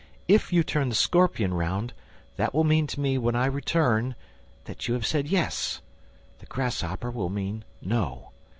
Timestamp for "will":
2.55-2.63, 7.11-7.29